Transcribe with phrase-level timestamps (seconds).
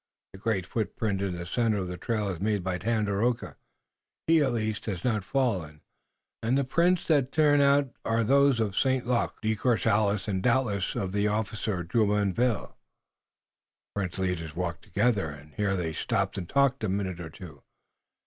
[0.33, 3.55] The great footprint in the center of the trail is made by Tandakora.
[4.25, 5.81] He, at least, has not fallen,
[6.41, 9.05] and the prints that turn out are those of St.
[9.05, 12.73] Luc, De Courcelles and doubtless of the officer Jumonville.
[13.93, 17.61] The French leaders walked together, and here they stopped and talked a minute or two.